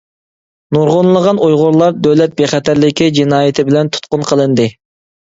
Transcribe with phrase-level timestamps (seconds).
[0.75, 4.67] نۇرغۇنلىغان ئۇيغۇرلار «دۆلەت بىخەتەرلىكى» جىنايىتى بىلەن تۇتقۇن قىلىندى.